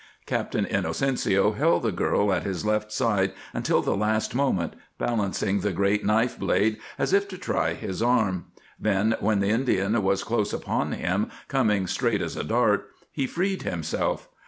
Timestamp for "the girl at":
1.83-2.41